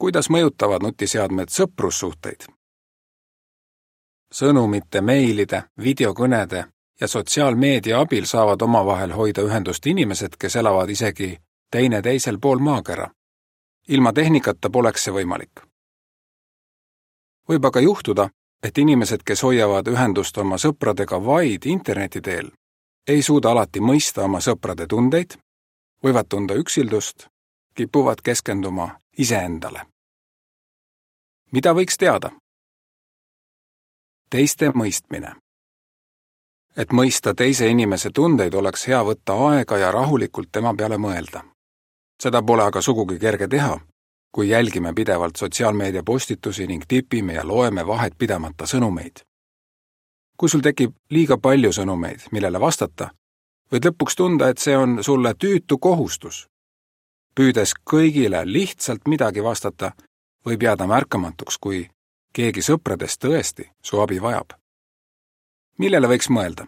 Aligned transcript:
kuidas 0.00 0.30
mõjutavad 0.30 0.82
nutiseadmed 0.82 1.52
sõprussuhteid? 1.52 2.48
sõnumite, 4.32 5.00
meilide, 5.00 5.62
videokõnede 5.82 6.64
ja 7.00 7.08
sotsiaalmeedia 7.08 8.00
abil 8.00 8.24
saavad 8.24 8.62
omavahel 8.62 9.12
hoida 9.12 9.42
ühendust 9.42 9.86
inimesed, 9.86 10.36
kes 10.38 10.56
elavad 10.56 10.90
isegi 10.90 11.36
teineteisel 11.70 12.38
pool 12.38 12.58
maakera. 12.58 13.10
ilma 13.88 14.12
tehnikata 14.12 14.70
poleks 14.70 15.04
see 15.04 15.12
võimalik. 15.12 15.60
võib 17.48 17.64
aga 17.64 17.80
juhtuda, 17.80 18.30
et 18.62 18.78
inimesed, 18.78 19.20
kes 19.24 19.42
hoiavad 19.42 19.88
ühendust 19.88 20.38
oma 20.38 20.56
sõpradega 20.56 21.24
vaid 21.24 21.66
interneti 21.66 22.20
teel, 22.20 22.50
ei 23.08 23.22
suuda 23.22 23.50
alati 23.50 23.80
mõista 23.80 24.22
oma 24.22 24.40
sõprade 24.40 24.86
tundeid, 24.86 25.36
võivad 26.04 26.26
tunda 26.28 26.54
üksildust, 26.54 27.26
kipuvad 27.74 28.22
keskenduma 28.22 29.00
iseendale. 29.20 29.86
mida 31.52 31.72
võiks 31.76 31.98
teada? 31.98 32.30
teiste 34.30 34.70
mõistmine. 34.70 35.34
et 36.76 36.92
mõista 36.92 37.34
teise 37.34 37.68
inimese 37.68 38.10
tundeid, 38.14 38.54
oleks 38.54 38.86
hea 38.88 39.02
võtta 39.04 39.36
aega 39.48 39.78
ja 39.78 39.90
rahulikult 39.92 40.48
tema 40.52 40.74
peale 40.74 40.96
mõelda. 40.96 41.44
seda 42.22 42.42
pole 42.42 42.62
aga 42.62 42.80
sugugi 42.80 43.18
kerge 43.18 43.48
teha, 43.48 43.80
kui 44.32 44.48
jälgime 44.48 44.94
pidevalt 44.94 45.36
sotsiaalmeedia 45.36 46.02
postitusi 46.02 46.66
ning 46.66 46.84
tipime 46.88 47.34
ja 47.34 47.46
loeme 47.46 47.86
vahetpidamata 47.86 48.64
sõnumeid. 48.66 49.20
kui 50.36 50.48
sul 50.48 50.60
tekib 50.60 50.94
liiga 51.10 51.36
palju 51.36 51.72
sõnumeid, 51.72 52.30
millele 52.32 52.60
vastata, 52.60 53.10
võid 53.72 53.84
lõpuks 53.84 54.16
tunda, 54.16 54.48
et 54.48 54.58
see 54.58 54.76
on 54.76 55.04
sulle 55.04 55.34
tüütu 55.34 55.78
kohustus. 55.78 56.46
Püüdes 57.40 57.72
kõigile 57.88 58.42
lihtsalt 58.44 59.06
midagi 59.08 59.40
vastata, 59.40 59.94
võib 60.44 60.62
jääda 60.62 60.84
märkamatuks, 60.86 61.56
kui 61.56 61.86
keegi 62.36 62.60
sõpradest 62.60 63.22
tõesti 63.24 63.64
su 63.82 64.00
abi 64.00 64.18
vajab. 64.20 64.52
millele 65.78 66.08
võiks 66.08 66.28
mõelda? 66.28 66.66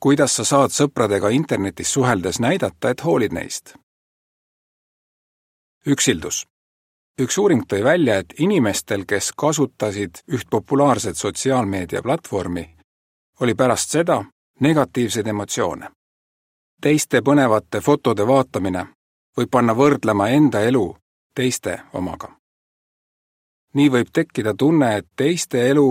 kuidas 0.00 0.34
sa 0.36 0.44
saad 0.44 0.74
sõpradega 0.74 1.30
internetis 1.30 1.92
suheldes 1.92 2.40
näidata, 2.40 2.90
et 2.90 3.04
hoolid 3.04 3.32
neist? 3.32 3.76
üksildus. 5.86 6.46
üks 7.20 7.38
uuring 7.38 7.62
tõi 7.62 7.84
välja, 7.84 8.18
et 8.18 8.34
inimestel, 8.38 9.04
kes 9.04 9.32
kasutasid 9.32 10.22
üht 10.26 10.50
populaarset 10.50 11.16
sotsiaalmeedia 11.16 12.02
platvormi, 12.02 12.76
oli 13.40 13.54
pärast 13.54 13.90
seda 13.90 14.24
negatiivseid 14.60 15.26
emotsioone. 15.26 15.90
teiste 16.82 17.20
põnevate 17.20 17.80
fotode 17.80 18.26
vaatamine 18.26 18.97
võib 19.38 19.50
panna 19.50 19.74
võrdlema 19.78 20.28
enda 20.34 20.64
elu 20.66 20.88
teiste 21.34 21.78
omaga 21.92 22.38
nii 23.78 23.90
võib 23.92 24.10
tekkida 24.12 24.54
tunne, 24.54 24.96
et 24.96 25.06
teiste 25.16 25.62
elu 25.70 25.88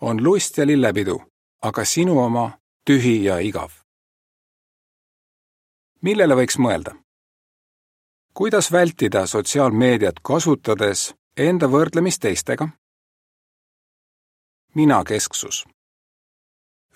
on 0.00 0.22
lust 0.24 0.58
ja 0.58 0.66
lillepidu, 0.66 1.18
aga 1.62 1.84
sinu 1.84 2.18
oma 2.22 2.50
tühi 2.86 3.24
ja 3.24 3.38
igav. 3.38 3.70
millele 6.02 6.34
võiks 6.34 6.58
mõelda? 6.58 6.94
kuidas 8.34 8.72
vältida 8.72 9.26
sotsiaalmeediat 9.26 10.20
kasutades 10.22 11.14
enda 11.36 11.66
võrdlemist 11.66 12.22
teistega? 12.22 12.68
minakesksus. 14.74 15.64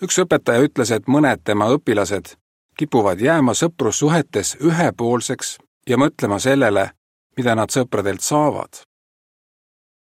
üks 0.01 0.19
õpetaja 0.19 0.63
ütles, 0.63 0.91
et 0.91 1.07
mõned 1.07 1.43
tema 1.43 1.67
õpilased 1.75 2.37
kipuvad 2.77 3.19
jääma 3.21 3.53
sõprussuhetes 3.53 4.55
ühepoolseks 4.61 5.57
ja 5.89 5.97
mõtlema 5.97 6.39
sellele, 6.39 6.91
mida 7.37 7.55
nad 7.55 7.71
sõpradelt 7.71 8.21
saavad 8.21 8.83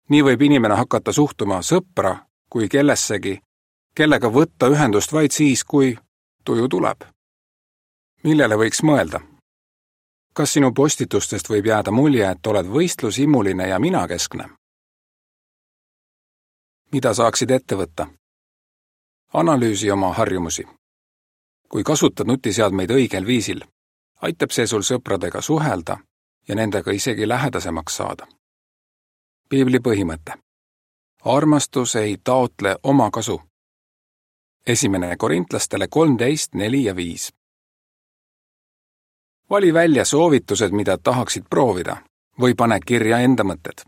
nii 0.10 0.24
võib 0.26 0.42
inimene 0.42 0.76
hakata 0.76 1.14
suhtuma 1.14 1.62
sõpra 1.62 2.16
kui 2.50 2.70
kellessegi, 2.70 3.40
kellega 3.96 4.30
võtta 4.34 4.70
ühendust 4.74 5.14
vaid 5.14 5.32
siis, 5.32 5.64
kui 5.64 5.98
tuju 6.46 6.68
tuleb. 6.68 7.06
millele 8.24 8.56
võiks 8.56 8.84
mõelda? 8.84 9.22
kas 10.34 10.54
sinu 10.54 10.74
postitustest 10.74 11.50
võib 11.50 11.66
jääda 11.66 11.92
mulje, 11.92 12.30
et 12.32 12.48
oled 12.48 12.66
võistlushimuline 12.66 13.68
ja 13.68 13.80
minakeskne? 13.80 14.50
mida 16.92 17.14
saaksid 17.14 17.52
ette 17.52 17.76
võtta? 17.76 18.08
analüüsi 19.34 19.92
oma 19.92 20.14
harjumusi. 20.14 20.68
kui 21.70 21.84
kasutad 21.84 22.28
nutiseadmeid 22.28 22.92
õigel 22.92 23.26
viisil, 23.26 23.62
aitab 24.22 24.52
see 24.52 24.68
sul 24.68 24.82
sõpradega 24.82 25.42
suhelda 25.42 25.98
ja 26.48 26.56
nendega 26.56 26.92
isegi 26.92 27.28
lähedasemaks 27.28 27.96
saada 27.96 28.28
piibli 29.50 29.80
põhimõte. 29.80 30.34
armastus 31.26 31.96
ei 31.96 32.18
taotle 32.24 32.76
omakasu. 32.84 33.42
esimene 34.68 35.18
korintlastele 35.18 35.88
kolmteist, 35.88 36.56
neli 36.56 36.84
ja 36.84 36.96
viis. 36.96 37.34
vali 39.50 39.74
välja 39.74 40.06
soovitused, 40.06 40.72
mida 40.72 40.98
tahaksid 40.98 41.44
proovida 41.50 41.98
või 42.40 42.56
pane 42.56 42.80
kirja 42.86 43.20
enda 43.20 43.44
mõtted. 43.44 43.86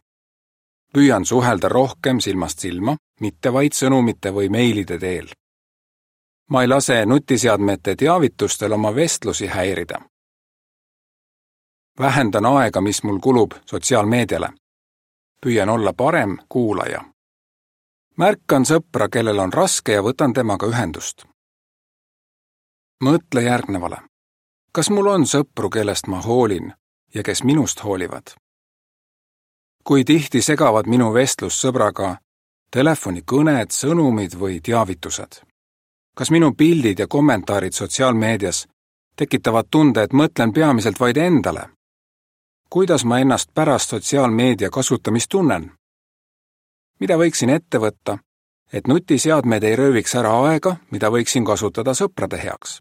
püüan 0.94 1.26
suhelda 1.26 1.70
rohkem 1.70 2.20
silmast 2.20 2.60
silma, 2.60 2.98
mitte 3.20 3.54
vaid 3.54 3.74
sõnumite 3.74 4.34
või 4.34 4.50
meilide 4.50 5.00
teel. 5.00 5.30
ma 6.50 6.62
ei 6.62 6.68
lase 6.68 7.06
nutiseadmete 7.06 7.96
teavitustel 7.96 8.74
oma 8.74 8.96
vestlusi 8.96 9.48
häirida. 9.48 10.02
Vähendan 12.02 12.46
aega, 12.46 12.82
mis 12.82 13.04
mul 13.04 13.20
kulub 13.20 13.54
sotsiaalmeediale 13.66 14.50
püüan 15.42 15.70
olla 15.70 15.94
parem 15.94 16.38
kuulaja. 16.50 17.02
märkan 18.18 18.66
sõpra, 18.66 19.10
kellel 19.10 19.40
on 19.40 19.54
raske 19.54 19.92
ja 19.92 20.02
võtan 20.02 20.34
temaga 20.34 20.68
ühendust. 20.68 21.26
mõtle 23.04 23.42
järgnevale. 23.42 23.98
kas 24.72 24.90
mul 24.90 25.08
on 25.08 25.26
sõpru, 25.26 25.70
kellest 25.70 26.08
ma 26.08 26.22
hoolin 26.22 26.74
ja 27.14 27.24
kes 27.24 27.44
minust 27.44 27.84
hoolivad? 27.84 28.24
kui 29.84 30.04
tihti 30.04 30.42
segavad 30.42 30.88
minu 30.88 31.14
vestlust 31.14 31.66
sõbraga 31.66 32.18
telefonikõned, 32.72 33.72
sõnumid 33.72 34.40
või 34.40 34.62
teavitused? 34.62 35.42
kas 36.16 36.32
minu 36.32 36.54
pildid 36.54 37.00
ja 37.00 37.08
kommentaarid 37.08 37.74
sotsiaalmeedias 37.74 38.68
tekitavad 39.16 39.66
tunde, 39.72 40.04
et 40.04 40.14
mõtlen 40.14 40.54
peamiselt 40.54 41.00
vaid 41.00 41.18
endale 41.18 41.70
kuidas 42.74 43.06
ma 43.06 43.20
ennast 43.20 43.50
pärast 43.54 43.90
sotsiaalmeedia 43.90 44.70
kasutamist 44.70 45.30
tunnen? 45.30 45.72
mida 47.00 47.18
võiksin 47.18 47.50
ette 47.50 47.80
võtta, 47.82 48.18
et 48.74 48.88
nutiseadmed 48.88 49.64
ei 49.64 49.76
rööviks 49.76 50.16
ära 50.16 50.32
aega, 50.46 50.76
mida 50.92 51.10
võiksin 51.12 51.46
kasutada 51.46 51.94
sõprade 51.94 52.40
heaks? 52.44 52.80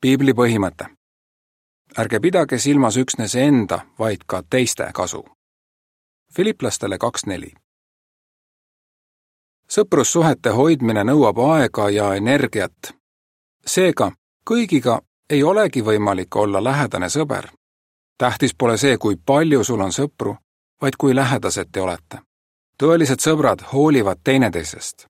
piibli 0.00 0.32
põhimõte. 0.32 0.86
ärge 1.98 2.20
pidage 2.20 2.58
silmas 2.58 2.96
üksnes 2.96 3.34
enda, 3.34 3.80
vaid 3.98 4.22
ka 4.26 4.42
teiste 4.50 4.90
kasu. 4.94 5.24
Filiplastele 6.34 6.98
kaks 6.98 7.26
neli. 7.26 7.54
sõprussuhete 9.68 10.50
hoidmine 10.50 11.04
nõuab 11.04 11.38
aega 11.38 11.90
ja 11.90 12.14
energiat. 12.14 12.94
seega 13.66 14.12
kõigiga 14.50 15.00
ei 15.30 15.42
olegi 15.42 15.82
võimalik 15.82 16.36
olla 16.36 16.64
lähedane 16.64 17.08
sõber 17.08 17.59
tähtis 18.20 18.54
pole 18.54 18.76
see, 18.76 18.98
kui 18.98 19.16
palju 19.16 19.64
sul 19.64 19.80
on 19.80 19.92
sõpru, 19.96 20.34
vaid 20.82 20.96
kui 21.00 21.14
lähedased 21.16 21.72
te 21.72 21.80
olete. 21.80 22.18
tõelised 22.82 23.20
sõbrad 23.20 23.64
hoolivad 23.72 24.20
teineteisest. 24.24 25.06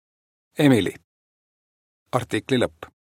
Emily. 0.58 0.94
artikli 2.12 2.58
lõpp 2.58 2.99